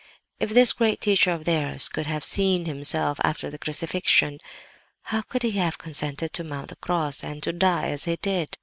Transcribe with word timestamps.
If 0.39 0.49
this 0.49 0.73
great 0.73 0.99
Teacher 0.99 1.29
of 1.31 1.45
theirs 1.45 1.87
could 1.87 2.07
have 2.07 2.23
seen 2.23 2.65
Himself 2.65 3.19
after 3.23 3.51
the 3.51 3.59
Crucifixion, 3.59 4.39
how 5.03 5.21
could 5.21 5.43
He 5.43 5.51
have 5.51 5.77
consented 5.77 6.33
to 6.33 6.43
mount 6.43 6.69
the 6.69 6.75
Cross 6.77 7.23
and 7.23 7.43
to 7.43 7.53
die 7.53 7.89
as 7.89 8.05
He 8.05 8.15
did? 8.15 8.57